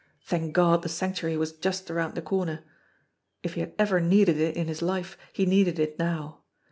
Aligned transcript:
Thank 0.23 0.53
God, 0.53 0.81
the 0.81 0.89
Sanctuary 0.89 1.37
was 1.37 1.51
just 1.51 1.91
around 1.91 2.15
the 2.15 2.23
corner! 2.23 2.63
If 3.43 3.53
he 3.53 3.59
had 3.59 3.75
ever 3.77 3.99
needed 3.99 4.37
it 4.37 4.57
in 4.57 4.67
his 4.67 4.81
life, 4.81 5.15
he 5.31 5.45
needed 5.45 5.77
it 5.77 5.99
now. 5.99 6.41